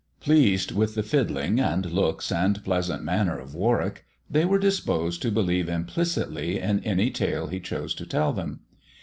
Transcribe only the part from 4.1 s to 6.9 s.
they were disposed to believe implicitly in